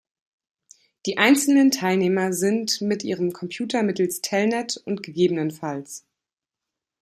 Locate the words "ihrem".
3.03-3.33